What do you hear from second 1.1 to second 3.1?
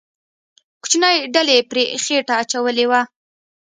ډلې پرې خېټه اچولې وه.